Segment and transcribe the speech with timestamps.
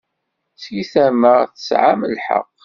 [0.63, 2.57] Seg tama, tesɛam lḥeqq.